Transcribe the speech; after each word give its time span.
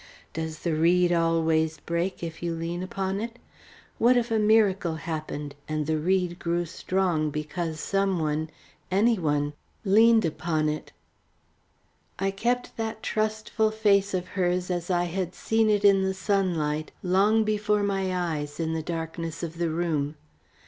Does 0.33 0.57
the 0.61 0.73
reed 0.73 1.13
always 1.13 1.77
break 1.77 2.23
if 2.23 2.41
you 2.41 2.55
lean 2.55 2.81
upon 2.81 3.19
it? 3.21 3.37
What 3.99 4.17
if 4.17 4.31
a 4.31 4.39
miracle 4.39 4.95
happened 4.95 5.53
and 5.67 5.85
the 5.85 5.99
reed 5.99 6.39
grew 6.39 6.65
strong 6.65 7.29
because 7.29 7.79
some 7.79 8.17
one 8.17 8.49
any 8.89 9.19
one 9.19 9.53
leaned 9.85 10.25
upon 10.25 10.69
it! 10.69 10.91
I 12.17 12.31
kept 12.31 12.77
that 12.77 13.03
trustful 13.03 13.69
face 13.69 14.15
of 14.15 14.29
hers 14.29 14.71
as 14.71 14.89
I 14.89 15.03
had 15.03 15.35
seen 15.35 15.69
it 15.69 15.85
in 15.85 16.01
the 16.01 16.15
sunlight, 16.15 16.91
long 17.03 17.43
before 17.43 17.83
my 17.83 18.33
eyes 18.39 18.59
in 18.59 18.73
the 18.73 18.81
darkness 18.81 19.43
of 19.43 19.59
the 19.59 19.69
room. 19.69 20.15